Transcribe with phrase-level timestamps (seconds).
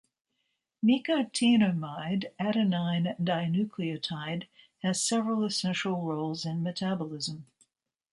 [0.83, 4.47] Nicotinamide adenine dinucleotide
[4.81, 7.45] has several essential roles in metabolism.